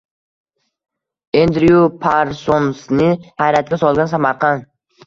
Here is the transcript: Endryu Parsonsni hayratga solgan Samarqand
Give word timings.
Endryu 1.41 1.83
Parsonsni 2.07 3.13
hayratga 3.45 3.85
solgan 3.85 4.15
Samarqand 4.17 4.69